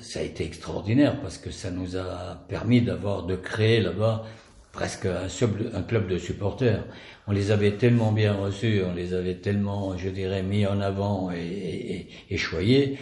ça 0.00 0.20
a 0.20 0.22
été 0.22 0.44
extraordinaire 0.44 1.20
parce 1.20 1.38
que 1.38 1.50
ça 1.50 1.70
nous 1.70 1.96
a 1.96 2.44
permis 2.48 2.82
d'avoir, 2.82 3.24
de 3.24 3.36
créer 3.36 3.80
là-bas 3.80 4.24
presque 4.72 5.06
un, 5.06 5.82
club 5.82 6.08
de 6.08 6.18
supporters. 6.18 6.84
On 7.26 7.32
les 7.32 7.52
avait 7.52 7.72
tellement 7.72 8.12
bien 8.12 8.34
reçus, 8.34 8.82
on 8.84 8.94
les 8.94 9.14
avait 9.14 9.36
tellement, 9.36 9.96
je 9.96 10.08
dirais, 10.08 10.42
mis 10.42 10.66
en 10.66 10.80
avant 10.80 11.30
et, 11.30 12.08
choyés 12.36 12.98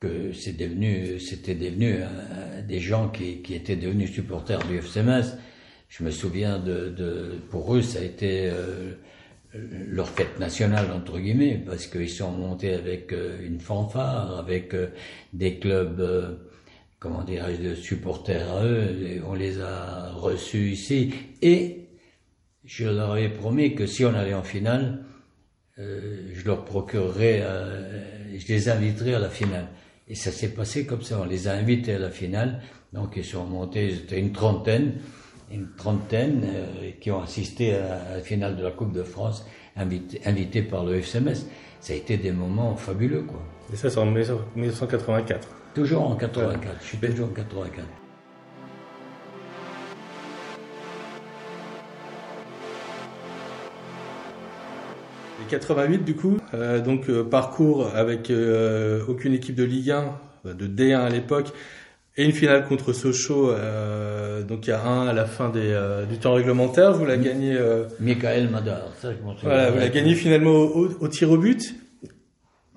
que 0.00 0.32
c'était 0.32 0.66
devenu 0.66 1.96
euh, 2.00 2.62
des 2.62 2.80
gens 2.80 3.08
qui, 3.08 3.40
étaient 3.54 3.76
devenus 3.76 4.12
supporters 4.12 4.58
du 4.66 4.76
FCMS. 4.76 5.38
Je 5.88 6.04
me 6.04 6.10
souviens 6.10 6.58
de, 6.58 6.88
de, 6.88 7.38
pour 7.50 7.74
eux, 7.74 7.82
ça 7.82 8.00
a 8.00 8.02
été 8.02 8.50
euh, 8.50 8.92
leur 9.54 10.08
fête 10.08 10.38
nationale 10.38 10.90
entre 10.92 11.18
guillemets 11.18 11.62
parce 11.64 11.86
qu'ils 11.86 12.08
sont 12.08 12.32
montés 12.32 12.72
avec 12.72 13.12
une 13.12 13.60
fanfare, 13.60 14.38
avec 14.38 14.74
des 15.32 15.58
clubs 15.58 16.38
comment 17.02 17.24
dirais-je, 17.24 17.70
de 17.70 17.74
supporters 17.74 18.48
à 18.48 18.64
eux, 18.64 19.20
on 19.26 19.34
les 19.34 19.60
a 19.60 20.12
reçus 20.12 20.70
ici. 20.70 21.12
Et 21.42 21.88
je 22.64 22.86
leur 22.86 23.10
avais 23.10 23.28
promis 23.28 23.74
que 23.74 23.86
si 23.86 24.04
on 24.04 24.14
allait 24.14 24.34
en 24.34 24.44
finale, 24.44 25.04
euh, 25.80 26.30
je 26.32 26.44
leur 26.46 26.64
procurerais, 26.64 27.40
euh, 27.42 28.38
je 28.38 28.46
les 28.46 28.68
inviterais 28.68 29.14
à 29.14 29.18
la 29.18 29.30
finale. 29.30 29.66
Et 30.06 30.14
ça 30.14 30.30
s'est 30.30 30.54
passé 30.54 30.86
comme 30.86 31.02
ça, 31.02 31.20
on 31.20 31.24
les 31.24 31.48
a 31.48 31.54
invités 31.54 31.94
à 31.94 31.98
la 31.98 32.10
finale, 32.10 32.62
donc 32.92 33.14
ils 33.16 33.24
sont 33.24 33.46
montés, 33.46 33.90
c'était 33.90 34.20
une 34.20 34.32
trentaine, 34.32 34.92
une 35.52 35.68
trentaine 35.76 36.42
euh, 36.44 36.90
qui 37.00 37.10
ont 37.10 37.22
assisté 37.22 37.74
à 37.74 38.16
la 38.16 38.20
finale 38.20 38.56
de 38.56 38.62
la 38.62 38.70
Coupe 38.70 38.92
de 38.92 39.02
France, 39.02 39.46
invités 39.76 40.62
par 40.62 40.84
le 40.84 40.96
FCMS. 40.96 41.46
Ça 41.80 41.92
a 41.92 41.96
été 41.96 42.16
des 42.16 42.32
moments 42.32 42.76
fabuleux, 42.76 43.22
quoi. 43.22 43.42
Et 43.72 43.76
ça, 43.76 43.90
c'est 43.90 43.98
en 43.98 44.06
1984 44.06 45.48
Toujours 45.74 46.02
en 46.02 46.16
84, 46.16 46.76
je 46.82 46.86
suis 46.86 46.98
toujours 46.98 47.28
en 47.28 47.32
84. 47.32 47.86
Et 55.40 55.48
88 55.48 56.04
du 56.04 56.14
coup, 56.14 56.36
euh, 56.52 56.80
donc 56.80 57.08
euh, 57.08 57.24
parcours 57.24 57.88
avec 57.94 58.28
euh, 58.30 59.02
aucune 59.08 59.32
équipe 59.32 59.54
de 59.54 59.64
Ligue 59.64 59.92
1, 59.92 60.52
de 60.52 60.66
D1 60.66 60.98
à 60.98 61.08
l'époque, 61.08 61.52
et 62.16 62.24
une 62.24 62.32
finale 62.32 62.66
contre 62.66 62.92
Sochaux, 62.92 63.52
donc 64.46 64.66
il 64.66 64.70
y 64.70 64.72
a 64.72 64.82
un 64.82 65.06
à 65.06 65.12
la 65.12 65.24
fin 65.24 65.48
des, 65.48 65.78
du 66.10 66.18
temps 66.18 66.34
réglementaire, 66.34 66.92
vous 66.92 67.06
la 67.06 67.16
gagnez... 67.16 67.58
Michael 68.00 68.50
Madar, 68.50 68.88
ça 69.00 69.12
je. 69.12 69.16
Voilà, 69.42 69.70
vous 69.70 69.78
la 69.78 69.88
gagnez 69.88 70.14
finalement 70.14 70.50
au, 70.50 70.90
au 71.00 71.08
tir 71.08 71.30
au 71.30 71.38
but, 71.38 71.74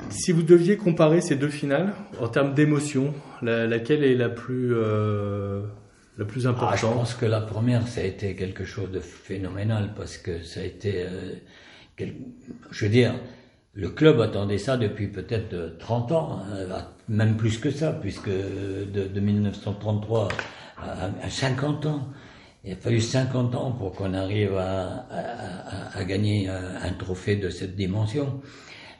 si 0.10 0.32
vous 0.32 0.44
deviez 0.44 0.78
comparer 0.78 1.22
ces 1.22 1.36
deux 1.36 1.50
finales 1.50 1.94
en 2.20 2.28
termes 2.28 2.54
d'émotion, 2.54 3.14
laquelle 3.42 4.04
est 4.04 4.16
la 4.16 4.30
plus 4.30 4.74
euh, 4.74 5.62
la 6.18 6.26
plus 6.26 6.48
importante 6.48 6.74
ah, 6.74 6.78
Je 6.78 6.86
pense 6.86 7.14
que 7.14 7.26
la 7.26 7.42
première, 7.42 7.88
ça 7.88 8.02
a 8.02 8.04
été 8.04 8.36
quelque 8.36 8.66
chose 8.66 8.92
de 8.92 9.00
phénoménal 9.00 9.92
parce 9.96 10.18
que 10.18 10.44
ça 10.44 10.62
a 10.62 10.64
été, 10.64 11.06
euh, 11.06 11.34
je 12.72 12.86
veux 12.86 12.92
dire, 12.92 13.16
le 13.76 13.90
club 13.90 14.22
attendait 14.22 14.58
ça 14.58 14.78
depuis 14.78 15.08
peut-être 15.08 15.78
30 15.80 16.12
ans, 16.14 16.40
hein, 16.40 16.88
même 17.10 17.36
plus 17.36 17.58
que 17.58 17.70
ça, 17.70 17.92
puisque 17.92 18.30
de, 18.30 19.20
1933 19.20 20.30
à, 20.78 21.30
50 21.30 21.86
ans. 21.86 22.08
Il 22.64 22.74
a 22.74 22.76
fallu 22.78 23.00
50 23.00 23.54
ans 23.54 23.72
pour 23.72 23.92
qu'on 23.92 24.14
arrive 24.14 24.58
à, 24.58 26.04
gagner 26.08 26.50
un 26.50 26.94
trophée 26.94 27.36
de 27.36 27.50
cette 27.50 27.76
dimension. 27.76 28.42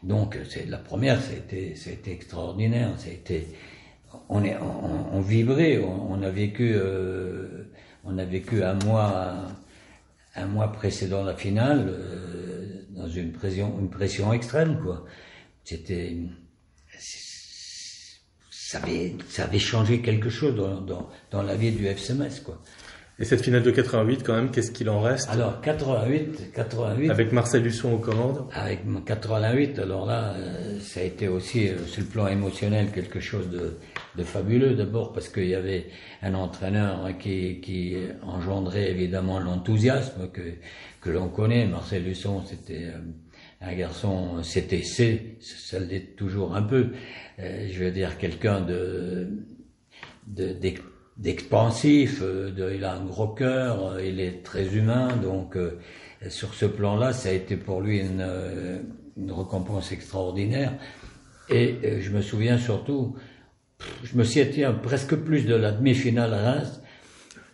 Donc, 0.04 0.38
c'est 0.48 0.70
la 0.70 0.78
première, 0.78 1.20
c'était, 1.20 1.74
c'était 1.76 2.12
extraordinaire. 2.12 2.92
C'était, 2.98 3.48
on 4.30 4.44
est, 4.44 4.56
on, 4.58 5.20
vibrait. 5.20 5.80
On, 5.80 6.22
a 6.22 6.30
vécu, 6.30 6.74
euh, 6.76 7.72
on 8.04 8.18
a 8.20 8.26
vécu 8.26 8.64
un 8.64 8.76
mois, 8.86 9.34
un 10.36 10.46
mois 10.46 10.72
précédant 10.72 11.24
la 11.24 11.34
finale 11.34 11.88
euh, 11.88 12.35
dans 13.06 13.12
une 13.12 13.32
pression, 13.32 13.80
une 13.80 13.90
pression 13.90 14.34
extrême, 14.34 14.80
quoi. 14.82 15.06
C'était, 15.64 16.18
ça 18.50 18.80
avait, 18.80 19.16
ça 19.30 19.44
avait 19.44 19.60
changé 19.60 20.02
quelque 20.02 20.30
chose 20.30 20.56
dans, 20.56 20.82
dans, 20.82 21.10
dans 21.32 21.44
la 21.44 21.56
vie 21.56 21.72
du 21.72 21.86
FCMS, 21.86 22.42
quoi. 22.44 22.62
Et 23.18 23.24
cette 23.24 23.44
finale 23.44 23.64
de 23.64 23.72
88, 23.72 24.24
quand 24.24 24.36
même, 24.36 24.52
qu'est-ce 24.52 24.72
qu'il 24.72 24.90
en 24.90 25.00
reste? 25.00 25.30
Alors, 25.30 25.62
88, 25.62 26.52
88. 26.54 27.10
Avec 27.10 27.32
Marcel 27.32 27.66
Husson 27.66 27.94
aux 27.94 27.98
commandes? 27.98 28.46
Avec 28.52 28.82
88, 29.06 29.80
alors 29.80 30.06
là, 30.06 30.34
euh, 30.34 30.80
ça 30.82 31.00
a 31.00 31.04
été 31.04 31.30
aussi, 31.30 31.70
euh, 31.70 31.78
sur 31.86 32.02
le 32.02 32.10
plan 32.10 32.28
émotionnel, 32.28 32.92
quelque 32.94 33.22
chose 33.22 33.50
de, 33.50 33.78
de 34.18 34.24
fabuleux. 34.26 34.76
D'abord 34.76 35.14
parce 35.14 35.30
qu'il 35.30 35.48
y 35.48 35.56
avait 35.56 35.86
un 36.24 36.34
entraîneur 36.34 37.18
qui, 37.18 37.62
qui 37.62 37.96
engendrait 38.22 38.92
évidemment 38.92 39.40
l'enthousiasme 39.40 40.30
que, 40.34 40.42
que 41.00 41.10
l'on 41.10 41.30
connaît. 41.30 41.68
Marcel 41.68 42.06
Husson, 42.06 42.44
c'était 42.46 42.88
euh, 42.88 43.00
un 43.62 43.76
garçon, 43.76 44.44
c'était 44.44 44.84
C, 44.84 45.38
ça 45.40 45.80
l'est 45.80 46.18
toujours 46.18 46.54
un 46.54 46.64
peu. 46.64 46.90
je 47.40 47.82
veux 47.82 47.92
dire, 47.92 48.18
quelqu'un 48.18 48.60
de, 48.60 49.30
de, 50.28 50.52
d'expansif, 51.18 52.20
euh, 52.22 52.52
de, 52.52 52.74
il 52.76 52.84
a 52.84 52.94
un 52.94 53.06
gros 53.06 53.30
cœur, 53.30 53.88
euh, 53.88 54.04
il 54.04 54.20
est 54.20 54.44
très 54.44 54.76
humain, 54.76 55.08
donc 55.16 55.56
euh, 55.56 55.80
sur 56.30 56.54
ce 56.54 56.66
plan-là, 56.66 57.14
ça 57.14 57.30
a 57.30 57.32
été 57.32 57.56
pour 57.56 57.82
lui 57.82 58.00
une, 58.00 58.26
une 59.18 59.32
récompense 59.32 59.92
extraordinaire. 59.92 60.74
Et 61.50 62.02
je 62.02 62.10
me 62.10 62.22
souviens 62.22 62.58
surtout, 62.58 63.16
je 64.04 64.18
me 64.18 64.24
souviens 64.24 64.74
presque 64.74 65.16
plus 65.16 65.46
de 65.46 65.54
la 65.54 65.72
demi-finale 65.72 66.34
Reims 66.34 66.82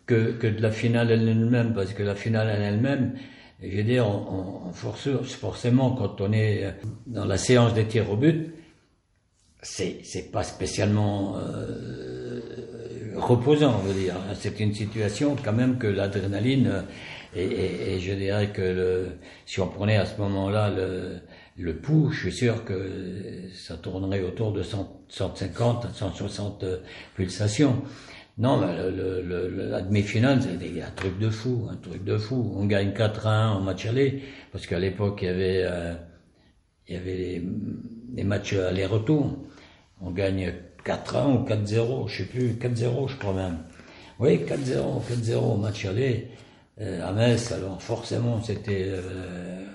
que, 0.05 0.31
que 0.31 0.47
de 0.47 0.61
la 0.61 0.71
finale 0.71 1.11
elle-même, 1.11 1.73
parce 1.73 1.91
que 1.93 2.03
la 2.03 2.15
finale 2.15 2.47
elle-même, 2.49 3.15
je 3.61 3.75
veux 3.75 3.83
dire, 3.83 4.07
on, 4.07 4.69
on 4.69 4.71
forcément 4.71 5.91
quand 5.91 6.21
on 6.21 6.31
est 6.31 6.73
dans 7.07 7.25
la 7.25 7.37
séance 7.37 7.73
des 7.73 7.85
tirs 7.85 8.09
au 8.09 8.15
but, 8.15 8.53
c'est 9.61 10.31
pas 10.31 10.43
spécialement 10.43 11.35
euh, 11.37 12.10
reposant, 13.15 13.75
on 13.81 13.87
veut 13.87 13.99
dire. 13.99 14.15
C'est 14.35 14.59
une 14.59 14.73
situation 14.73 15.35
quand 15.43 15.53
même 15.53 15.77
que 15.77 15.87
l'adrénaline 15.87 16.83
et, 17.35 17.93
et, 17.93 17.99
je 17.99 18.13
dirais 18.13 18.51
que 18.51 18.61
le, 18.61 19.07
si 19.45 19.61
on 19.61 19.67
prenait 19.67 19.95
à 19.95 20.05
ce 20.05 20.19
moment-là 20.19 20.69
le, 20.69 21.19
le 21.57 21.75
pouls, 21.77 22.11
je 22.11 22.23
suis 22.23 22.31
sûr 22.33 22.65
que 22.65 23.47
ça 23.53 23.77
tournerait 23.77 24.21
autour 24.21 24.51
de 24.51 24.63
100, 24.63 25.05
150 25.07 25.87
160 25.93 26.65
pulsations. 27.15 27.81
Non, 28.37 28.57
mais 28.57 28.75
le, 28.75 29.21
le, 29.21 29.69
la 29.69 29.81
demi-finale, 29.81 30.41
c'est 30.41 30.81
un 30.81 30.91
truc 30.91 31.19
de 31.19 31.29
fou, 31.29 31.67
un 31.71 31.75
truc 31.75 32.03
de 32.03 32.17
fou. 32.17 32.53
On 32.55 32.65
gagne 32.65 32.91
4-1 32.91 33.49
en 33.49 33.61
match 33.61 33.85
aller, 33.85 34.23
parce 34.51 34.65
qu'à 34.67 34.79
l'époque, 34.79 35.19
il 35.21 35.25
y 35.25 35.29
avait, 35.29 35.63
euh, 35.63 35.93
il 36.87 36.95
y 36.95 36.97
avait 36.97 37.15
les, 37.15 37.43
les 38.15 38.23
matchs 38.23 38.53
aller-retour. 38.53 39.37
On 40.01 40.11
gagne 40.11 40.53
4-1 40.85 41.35
ou 41.35 41.45
4-0, 41.47 42.07
je 42.07 42.17
sais 42.17 42.23
plus, 42.25 42.53
4-0 42.53 43.09
je 43.09 43.17
crois 43.17 43.33
même. 43.33 43.59
Oui, 44.19 44.37
4-0, 44.37 45.01
4-0 45.03 45.35
au 45.35 45.57
match 45.57 45.85
aller 45.85 46.27
euh, 46.79 47.07
à 47.07 47.11
Metz, 47.11 47.51
alors 47.51 47.81
forcément 47.81 48.41
c'était 48.41 48.85
euh, 48.87 49.65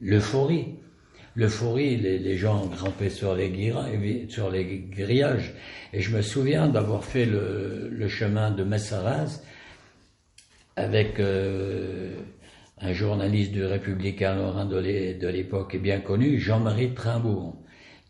l'euphorie. 0.00 0.76
L'euphorie, 1.36 1.96
les, 1.96 2.36
gens 2.36 2.64
grimpaient 2.66 3.10
sur 3.10 3.34
les, 3.34 4.26
sur 4.28 4.50
les 4.50 4.86
grillages. 4.88 5.52
Et 5.92 6.00
je 6.00 6.16
me 6.16 6.22
souviens 6.22 6.68
d'avoir 6.68 7.04
fait 7.04 7.26
le, 7.26 7.88
le, 7.90 8.06
chemin 8.06 8.52
de 8.52 8.62
Metz 8.62 8.92
à 8.92 9.00
Reims 9.00 9.42
avec 10.76 11.18
euh, 11.18 12.16
un 12.78 12.92
journaliste 12.92 13.50
du 13.50 13.64
Républicain 13.64 14.36
Lorrain 14.36 14.64
de 14.64 14.78
l'époque 14.78 15.74
et 15.74 15.78
bien 15.78 15.98
connu, 15.98 16.38
Jean-Marie 16.38 16.94
Trimbourg 16.94 17.63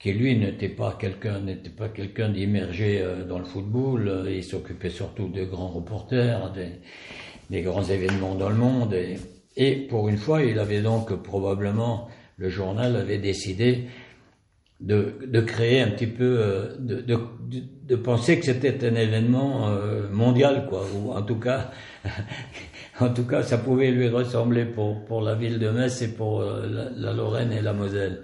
qui 0.05 0.13
lui 0.13 0.39
n'était 0.39 0.69
pas 0.69 0.99
quelqu'un 1.01 1.41
n'était 1.41 1.71
pas 1.71 1.89
quelqu'un 1.89 2.29
d'immergé 2.29 3.01
euh, 3.01 3.25
dans 3.25 3.39
le 3.39 3.47
football. 3.47 4.07
Euh, 4.07 4.31
il 4.31 4.45
s'occupait 4.45 4.91
surtout 4.91 5.29
de 5.29 5.45
grands 5.45 5.69
reporters, 5.69 6.53
des, 6.53 6.73
des, 7.49 7.63
grands 7.63 7.83
événements 7.83 8.35
dans 8.35 8.51
le 8.51 8.55
monde. 8.55 8.93
Et, 8.93 9.17
et, 9.57 9.77
pour 9.77 10.11
une 10.11 10.19
fois, 10.19 10.43
il 10.43 10.59
avait 10.59 10.83
donc 10.83 11.11
probablement 11.23 12.09
le 12.37 12.51
journal 12.51 12.97
avait 12.97 13.17
décidé 13.17 13.87
de, 14.79 15.15
de 15.27 15.41
créer 15.41 15.81
un 15.81 15.89
petit 15.89 16.09
peu, 16.09 16.37
euh, 16.39 16.77
de, 16.79 17.01
de, 17.01 17.19
de 17.89 17.97
penser 17.97 18.39
que 18.39 18.45
c'était 18.45 18.87
un 18.87 18.97
événement 18.97 19.75
mondial, 20.13 20.67
quoi. 20.69 20.85
Ou 20.95 21.13
en 21.13 21.23
tout 21.23 21.41
cas, 21.41 21.71
en 23.01 23.09
tout 23.09 23.27
cas, 23.27 23.43
ça 23.43 23.57
pouvait 23.57 23.91
lui 23.91 24.09
ressembler 24.09 24.67
pour 24.67 25.03
pour 25.07 25.23
la 25.23 25.35
ville 25.35 25.59
de 25.59 25.71
Metz 25.71 26.03
et 26.03 26.09
pour 26.09 26.43
la, 26.43 26.91
la 26.95 27.13
Lorraine 27.15 27.53
et 27.53 27.63
la 27.63 27.73
Moselle. 27.73 28.21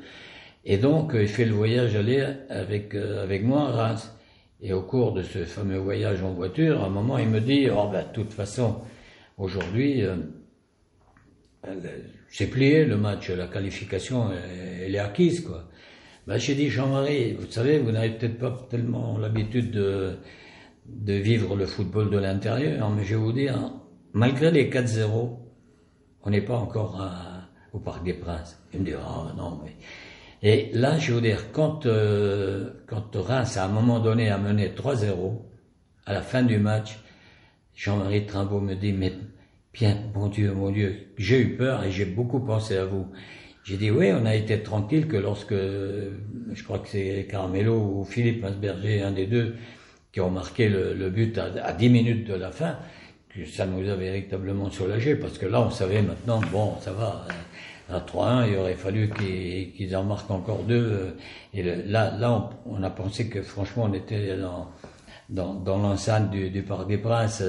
Et 0.64 0.76
donc, 0.76 1.12
il 1.14 1.28
fait 1.28 1.46
le 1.46 1.54
voyage 1.54 1.96
aller 1.96 2.26
avec, 2.48 2.94
euh, 2.94 3.22
avec 3.22 3.42
moi 3.44 3.68
à 3.68 3.70
Reims. 3.70 4.14
Et 4.62 4.72
au 4.74 4.82
cours 4.82 5.12
de 5.12 5.22
ce 5.22 5.44
fameux 5.44 5.78
voyage 5.78 6.22
en 6.22 6.34
voiture, 6.34 6.82
à 6.82 6.86
un 6.86 6.90
moment, 6.90 7.16
il 7.16 7.28
me 7.28 7.40
dit, 7.40 7.68
oh 7.70 7.88
ben, 7.90 8.06
de 8.06 8.12
toute 8.12 8.32
façon, 8.32 8.82
aujourd'hui, 9.38 10.02
euh, 10.02 10.16
c'est 12.28 12.48
plié 12.48 12.84
le 12.84 12.98
match, 12.98 13.30
la 13.30 13.46
qualification, 13.46 14.30
elle, 14.32 14.94
est 14.94 14.98
acquise, 14.98 15.40
quoi. 15.40 15.64
Ben, 16.26 16.36
j'ai 16.36 16.54
dit, 16.54 16.68
Jean-Marie, 16.68 17.32
vous 17.32 17.50
savez, 17.50 17.78
vous 17.78 17.90
n'avez 17.90 18.10
peut-être 18.10 18.38
pas 18.38 18.66
tellement 18.68 19.16
l'habitude 19.16 19.70
de, 19.70 20.18
de 20.86 21.14
vivre 21.14 21.56
le 21.56 21.64
football 21.64 22.10
de 22.10 22.18
l'intérieur, 22.18 22.90
mais 22.90 23.04
je 23.04 23.14
vais 23.14 23.20
vous 23.20 23.32
dire, 23.32 23.72
malgré 24.12 24.50
les 24.50 24.68
4-0, 24.68 25.38
on 26.22 26.30
n'est 26.30 26.42
pas 26.42 26.56
encore 26.56 27.02
au 27.72 27.78
Parc 27.78 28.04
des 28.04 28.12
Princes. 28.12 28.62
Il 28.74 28.80
me 28.80 28.84
dit, 28.84 28.92
oh 28.94 29.34
non, 29.36 29.58
mais 29.64 29.72
et 30.42 30.70
là, 30.72 30.98
je 30.98 31.12
veux 31.12 31.20
dire, 31.20 31.52
quand, 31.52 31.86
euh, 31.86 32.70
quand 32.86 33.14
Reims, 33.14 33.56
à 33.56 33.64
un 33.64 33.68
moment 33.68 34.00
donné, 34.00 34.30
a 34.30 34.38
mené 34.38 34.68
3-0, 34.68 35.42
à 36.06 36.12
la 36.12 36.22
fin 36.22 36.42
du 36.42 36.58
match, 36.58 36.98
Jean-Marie 37.74 38.26
Trimbaud 38.26 38.60
me 38.60 38.74
dit, 38.74 38.92
mais 38.92 39.12
Bien, 39.72 39.96
mon 40.14 40.26
Dieu, 40.26 40.52
mon 40.52 40.70
Dieu, 40.70 41.12
j'ai 41.16 41.40
eu 41.40 41.56
peur 41.56 41.84
et 41.84 41.92
j'ai 41.92 42.04
beaucoup 42.04 42.40
pensé 42.40 42.76
à 42.76 42.84
vous. 42.84 43.06
J'ai 43.62 43.76
dit 43.76 43.90
oui, 43.90 44.10
on 44.12 44.26
a 44.26 44.34
été 44.34 44.62
tranquille 44.62 45.06
que 45.06 45.16
lorsque, 45.16 45.54
je 45.54 46.64
crois 46.64 46.80
que 46.80 46.88
c'est 46.88 47.28
Carmelo 47.30 47.76
ou 47.76 48.04
Philippe 48.04 48.42
Masberger, 48.42 49.02
un 49.02 49.12
des 49.12 49.26
deux, 49.26 49.54
qui 50.12 50.20
ont 50.20 50.30
marqué 50.30 50.68
le, 50.68 51.08
but 51.10 51.38
à, 51.38 51.50
à 51.62 51.72
10 51.72 51.88
minutes 51.88 52.26
de 52.26 52.34
la 52.34 52.50
fin, 52.50 52.78
que 53.28 53.44
ça 53.44 53.64
nous 53.64 53.88
a 53.88 53.94
véritablement 53.94 54.70
soulagé 54.70 55.14
parce 55.14 55.38
que 55.38 55.46
là, 55.46 55.60
on 55.60 55.70
savait 55.70 56.02
maintenant, 56.02 56.40
bon, 56.50 56.74
ça 56.80 56.92
va, 56.92 57.28
à 57.92 58.00
3-1, 58.00 58.48
il 58.48 58.56
aurait 58.56 58.74
fallu 58.74 59.10
qu'ils 59.10 59.96
en 59.96 60.04
marquent 60.04 60.30
encore 60.30 60.62
deux. 60.64 61.16
Et 61.54 61.62
là, 61.62 62.16
là 62.16 62.50
on, 62.66 62.82
a 62.82 62.90
pensé 62.90 63.28
que 63.28 63.42
franchement, 63.42 63.84
on 63.90 63.94
était 63.94 64.36
dans, 64.36 64.70
dans, 65.28 65.54
dans 65.54 65.78
l'enceinte 65.78 66.30
du, 66.30 66.62
Parc 66.62 66.88
des 66.88 66.98
Princes. 66.98 67.42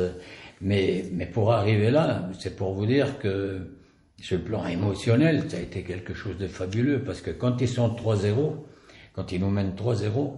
Mais, 0.61 1.05
mais 1.11 1.25
pour 1.25 1.51
arriver 1.51 1.89
là, 1.89 2.29
c'est 2.39 2.55
pour 2.55 2.73
vous 2.73 2.85
dire 2.85 3.17
que 3.19 3.77
sur 4.19 4.37
le 4.37 4.43
plan 4.43 4.65
émotionnel, 4.67 5.49
ça 5.49 5.57
a 5.57 5.59
été 5.61 5.81
quelque 5.83 6.13
chose 6.13 6.37
de 6.37 6.47
fabuleux 6.47 7.03
parce 7.03 7.21
que 7.21 7.31
quand 7.31 7.59
ils 7.61 7.67
sont 7.67 7.89
3-0, 7.89 8.53
quand 9.13 9.31
ils 9.31 9.41
nous 9.41 9.49
mènent 9.49 9.73
3-0, 9.73 10.37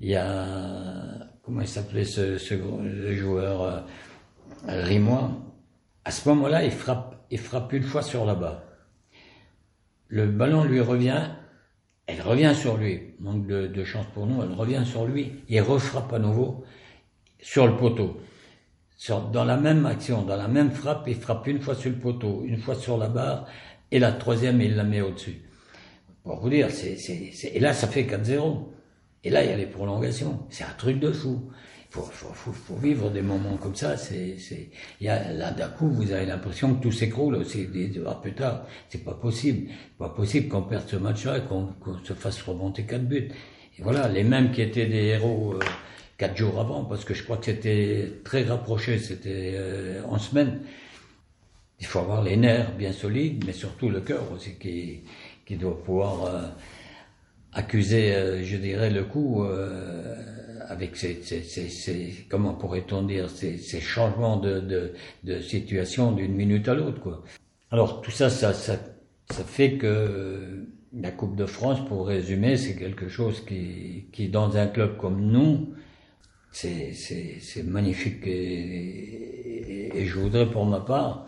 il 0.00 0.10
y 0.10 0.16
a, 0.16 0.56
comment 1.42 1.60
il 1.60 1.68
s'appelait 1.68 2.04
ce, 2.04 2.36
joueur 3.14 3.62
euh, 3.62 3.80
à 6.04 6.10
ce 6.10 6.28
moment-là, 6.28 6.64
il 6.64 6.70
frappe, 6.70 7.16
il 7.30 7.38
frappe 7.38 7.72
une 7.72 7.82
fois 7.82 8.02
sur 8.02 8.24
la 8.24 8.34
barre. 8.34 8.62
Le 10.08 10.26
ballon 10.26 10.64
lui 10.64 10.80
revient, 10.80 11.30
elle 12.06 12.22
revient 12.22 12.54
sur 12.54 12.76
lui. 12.76 13.14
Manque 13.20 13.46
de, 13.46 13.84
chance 13.84 14.06
pour 14.14 14.26
nous, 14.26 14.42
elle 14.42 14.52
revient 14.52 14.82
sur 14.84 15.06
lui. 15.06 15.32
Il 15.48 15.60
refrappe 15.60 16.12
à 16.12 16.18
nouveau 16.18 16.64
sur 17.40 17.66
le 17.66 17.76
poteau 17.76 18.20
dans 19.32 19.44
la 19.44 19.56
même 19.56 19.86
action, 19.86 20.22
dans 20.22 20.36
la 20.36 20.48
même 20.48 20.70
frappe, 20.70 21.04
il 21.06 21.16
frappe 21.16 21.46
une 21.46 21.60
fois 21.60 21.74
sur 21.74 21.90
le 21.90 21.96
poteau, 21.96 22.42
une 22.46 22.58
fois 22.58 22.74
sur 22.74 22.96
la 22.96 23.08
barre, 23.08 23.46
et 23.90 23.98
la 23.98 24.12
troisième, 24.12 24.60
il 24.60 24.74
la 24.74 24.84
met 24.84 25.00
au-dessus. 25.00 25.42
Pour 26.24 26.40
vous 26.40 26.50
dire, 26.50 26.70
c'est, 26.70 26.96
et 27.54 27.60
là, 27.60 27.72
ça 27.72 27.86
fait 27.86 28.02
4-0. 28.02 28.68
Et 29.22 29.30
là, 29.30 29.44
il 29.44 29.50
y 29.50 29.52
a 29.52 29.56
les 29.56 29.66
prolongations. 29.66 30.40
C'est 30.50 30.64
un 30.64 30.74
truc 30.76 30.98
de 30.98 31.12
fou. 31.12 31.50
Faut, 32.02 32.52
faut, 32.52 32.76
vivre 32.76 33.10
des 33.10 33.22
moments 33.22 33.56
comme 33.56 33.74
ça. 33.74 33.96
C'est, 33.96 34.36
là, 35.00 35.50
d'un 35.50 35.68
coup, 35.68 35.88
vous 35.88 36.12
avez 36.12 36.26
l'impression 36.26 36.74
que 36.74 36.82
tout 36.82 36.92
s'écroule. 36.92 37.44
C'est 37.46 37.68
plus 38.22 38.34
tard. 38.34 38.66
C'est 38.88 39.04
pas 39.04 39.14
possible. 39.14 39.70
Pas 39.98 40.10
possible 40.10 40.48
qu'on 40.48 40.62
perde 40.62 40.84
ce 40.86 40.96
match-là 40.96 41.38
et 41.38 41.42
qu'on, 41.42 41.74
se 42.04 42.12
fasse 42.12 42.42
remonter 42.42 42.84
quatre 42.84 43.04
buts. 43.04 43.28
Et 43.78 43.82
voilà, 43.82 44.08
les 44.08 44.24
mêmes 44.24 44.52
qui 44.52 44.62
étaient 44.62 44.86
des 44.86 45.04
héros, 45.04 45.54
euh, 45.54 45.58
quatre 46.16 46.36
jours 46.36 46.58
avant, 46.60 46.84
parce 46.84 47.04
que 47.04 47.14
je 47.14 47.22
crois 47.22 47.36
que 47.36 47.46
c'était 47.46 48.20
très 48.24 48.44
rapproché, 48.44 48.98
c'était 48.98 49.52
euh, 49.54 50.02
en 50.08 50.18
semaine. 50.18 50.60
Il 51.78 51.86
faut 51.86 51.98
avoir 51.98 52.22
les 52.22 52.36
nerfs 52.36 52.74
bien 52.74 52.92
solides, 52.92 53.44
mais 53.46 53.52
surtout 53.52 53.90
le 53.90 54.00
cœur 54.00 54.32
aussi 54.32 54.54
qui, 54.54 55.02
qui 55.44 55.56
doit 55.56 55.82
pouvoir 55.82 56.24
euh, 56.24 56.42
accuser, 57.56 58.14
euh, 58.14 58.44
je 58.44 58.56
dirais, 58.56 58.90
le 58.90 59.04
coup 59.04 59.44
avec 60.68 60.96
ces, 60.96 61.22
ces, 61.22 61.42
ces, 61.42 62.26
comment 62.28 62.54
pourrait-on 62.54 63.02
dire, 63.02 63.30
ces, 63.30 63.56
ces 63.58 63.80
changements 63.80 64.36
de, 64.36 64.60
de, 64.60 64.92
de 65.24 65.40
situation 65.40 66.12
d'une 66.12 66.34
minute 66.34 66.68
à 66.68 66.74
l'autre, 66.74 67.00
quoi. 67.00 67.22
Alors 67.70 68.00
tout 68.00 68.10
ça, 68.10 68.30
ça, 68.30 68.52
ça, 68.52 68.78
ça 69.30 69.44
fait 69.44 69.76
que 69.76 70.66
la 70.92 71.10
Coupe 71.10 71.36
de 71.36 71.46
France, 71.46 71.84
pour 71.86 72.06
résumer, 72.06 72.56
c'est 72.56 72.76
quelque 72.76 73.08
chose 73.08 73.44
qui, 73.44 74.06
qui, 74.12 74.28
dans 74.28 74.56
un 74.56 74.66
club 74.66 74.96
comme 74.96 75.20
nous, 75.20 75.74
c'est 76.52 76.94
magnifique 77.64 78.26
et, 78.26 79.90
et, 79.98 80.06
je 80.06 80.18
voudrais 80.18 80.50
pour 80.50 80.64
ma 80.64 80.80
part, 80.80 81.26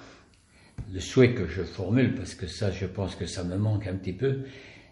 le 0.92 1.00
souhait 1.00 1.34
que 1.34 1.46
je 1.46 1.62
formule, 1.62 2.14
parce 2.14 2.34
que 2.34 2.46
ça 2.46 2.70
je 2.70 2.86
pense 2.86 3.14
que 3.14 3.26
ça 3.26 3.44
me 3.44 3.56
manque 3.56 3.86
un 3.86 3.94
petit 3.94 4.14
peu, 4.14 4.44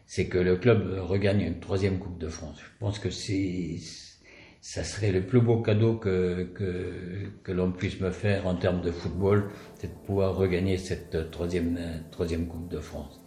c'est 0.06 0.26
que 0.26 0.38
le 0.38 0.56
club 0.56 0.98
regagne 1.00 1.40
une 1.40 1.60
troisième 1.60 1.98
Coupe 1.98 2.18
de 2.18 2.28
France. 2.28 2.58
Je 2.60 2.78
pense 2.78 2.98
que 2.98 3.10
c'est 3.10 3.78
ça 4.60 4.82
serait 4.82 5.12
le 5.12 5.24
plus 5.24 5.40
beau 5.40 5.62
cadeau 5.62 5.94
que, 5.94 6.42
que, 6.54 7.30
que 7.44 7.52
l'on 7.52 7.70
puisse 7.70 8.00
me 8.00 8.10
faire 8.10 8.48
en 8.48 8.56
termes 8.56 8.80
de 8.80 8.90
football, 8.90 9.48
c'est 9.76 9.86
de 9.86 10.06
pouvoir 10.06 10.34
regagner 10.34 10.76
cette 10.76 11.30
troisième, 11.30 11.78
troisième 12.10 12.48
Coupe 12.48 12.68
de 12.68 12.80
France. 12.80 13.20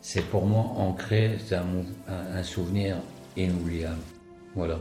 C'est 0.00 0.24
pour 0.24 0.46
moi 0.46 0.62
ancré, 0.62 1.36
c'est 1.46 1.54
un, 1.54 1.84
un 2.08 2.42
souvenir 2.42 2.96
inoubliable. 3.36 4.00
Voilà. 4.56 4.80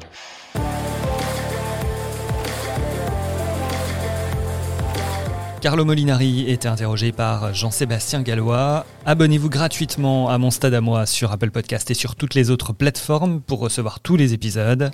Carlo 5.61 5.83
Molinari 5.83 6.49
était 6.49 6.69
interrogé 6.69 7.11
par 7.11 7.53
Jean-Sébastien 7.53 8.21
Gallois. 8.21 8.85
Abonnez-vous 9.05 9.49
gratuitement 9.49 10.29
à 10.29 10.37
mon 10.37 10.51
stade 10.51 10.73
à 10.73 10.79
moi 10.79 11.05
sur 11.05 11.33
Apple 11.33 11.51
Podcast 11.51 11.91
et 11.91 11.93
sur 11.93 12.15
toutes 12.15 12.33
les 12.33 12.49
autres 12.49 12.71
plateformes 12.71 13.41
pour 13.41 13.59
recevoir 13.59 13.99
tous 13.99 14.15
les 14.15 14.33
épisodes. 14.33 14.91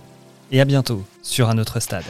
Et 0.51 0.59
à 0.59 0.65
bientôt 0.65 1.03
sur 1.21 1.49
un 1.49 1.59
autre 1.59 1.79
stade. 1.79 2.05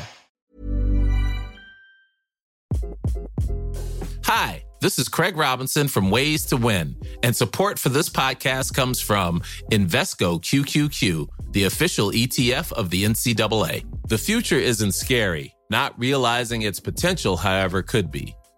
Hi, 4.25 4.63
this 4.79 4.97
is 4.97 5.09
Craig 5.09 5.35
Robinson 5.35 5.87
from 5.89 6.09
Ways 6.09 6.45
to 6.49 6.57
Win, 6.57 6.95
and 7.23 7.33
support 7.33 7.77
for 7.77 7.91
this 7.91 8.09
podcast 8.09 8.73
comes 8.73 9.01
from 9.01 9.41
Invesco 9.71 10.39
QQQ, 10.39 11.27
the 11.51 11.65
official 11.65 12.11
ETF 12.11 12.71
of 12.73 12.89
the 12.89 13.03
NCAA. 13.03 13.83
The 14.07 14.17
future 14.17 14.59
isn't 14.59 14.93
scary. 14.93 15.51
Not 15.71 15.97
realizing 15.97 16.61
its 16.61 16.79
potential, 16.79 17.37
however, 17.37 17.81
could 17.81 18.11
be. 18.11 18.35